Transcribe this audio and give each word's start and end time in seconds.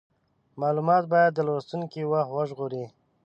مالومات 0.59 1.03
باید 1.13 1.31
د 1.33 1.39
لوستونکي 1.47 2.01
وخت 2.11 2.31
وژغوري. 2.33 2.83